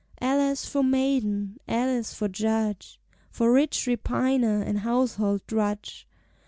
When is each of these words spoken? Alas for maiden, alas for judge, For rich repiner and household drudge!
Alas 0.19 0.65
for 0.65 0.81
maiden, 0.83 1.59
alas 1.67 2.11
for 2.11 2.27
judge, 2.27 2.99
For 3.29 3.53
rich 3.53 3.85
repiner 3.85 4.65
and 4.65 4.79
household 4.79 5.45
drudge! 5.45 6.07